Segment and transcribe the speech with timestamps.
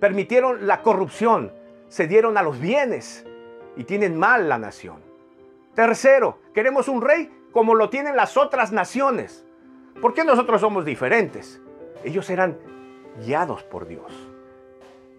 [0.00, 1.52] permitieron la corrupción,
[1.88, 3.26] se dieron a los bienes
[3.76, 4.96] y tienen mal la nación.
[5.74, 9.44] Tercero, queremos un rey como lo tienen las otras naciones.
[10.00, 11.60] ¿Por qué nosotros somos diferentes?
[12.04, 12.58] Ellos eran
[13.24, 14.25] guiados por Dios.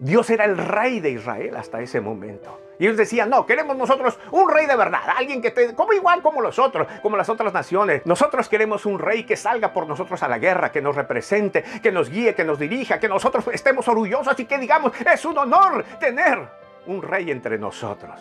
[0.00, 2.60] Dios era el rey de Israel hasta ese momento.
[2.78, 6.22] Y ellos decían, no, queremos nosotros un rey de verdad, alguien que esté como igual
[6.22, 8.02] como los otros, como las otras naciones.
[8.06, 11.90] Nosotros queremos un rey que salga por nosotros a la guerra, que nos represente, que
[11.90, 15.84] nos guíe, que nos dirija, que nosotros estemos orgullosos y que digamos, es un honor
[15.98, 16.48] tener
[16.86, 18.20] un rey entre nosotros.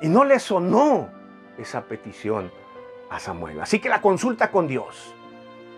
[0.00, 1.08] Y no le sonó
[1.56, 2.50] esa petición
[3.08, 3.60] a Samuel.
[3.60, 5.14] Así que la consulta con Dios.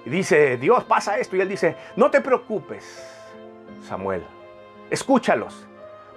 [0.06, 1.36] Y dice, Dios pasa esto.
[1.36, 3.06] Y él dice, no te preocupes,
[3.86, 4.24] Samuel.
[4.90, 5.66] Escúchalos,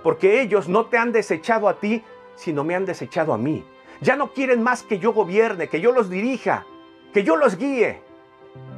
[0.04, 2.04] porque ellos no te han desechado a ti,
[2.36, 3.66] sino me han desechado a mí.
[4.02, 6.66] Ya no quieren más que yo gobierne, que yo los dirija,
[7.14, 8.02] que yo los guíe.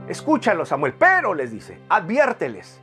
[0.07, 2.81] Escúchalos, Samuel, pero les dice, adviérteles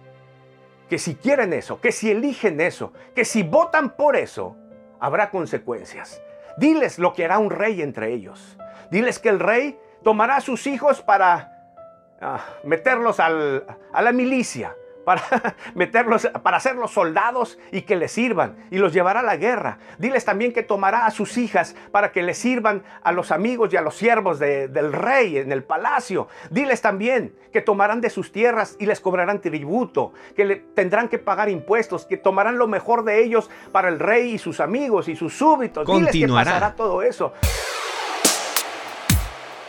[0.89, 4.57] que si quieren eso, que si eligen eso, que si votan por eso,
[5.01, 6.23] habrá consecuencias.
[6.59, 8.57] Diles lo que hará un rey entre ellos.
[8.91, 11.75] Diles que el rey tomará a sus hijos para
[12.21, 14.77] ah, meterlos a la milicia,
[15.07, 15.23] para
[15.77, 19.79] meterlos, para hacerlos soldados y que les sirvan y los llevará a la guerra.
[19.99, 23.77] Diles también que tomará a sus hijas para que les sirvan a los amigos y
[23.77, 26.27] a los siervos del rey en el palacio.
[26.51, 31.19] Diles también que tomarán de sus tierras y les cobrarán tributo, que le, tendrán que
[31.19, 35.15] pagar impuestos, que tomarán lo mejor de ellos para el rey y sus amigos y
[35.15, 35.87] sus súbditos.
[35.87, 37.33] Diles que pasará todo eso.